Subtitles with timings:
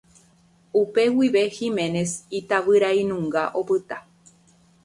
[0.81, 3.97] Upe guive Giménez itavyrainunga opyta.